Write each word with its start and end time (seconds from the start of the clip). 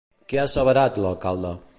Què 0.31 0.39
ha 0.43 0.45
asseverat, 0.51 0.97
l'alcalde? 1.05 1.57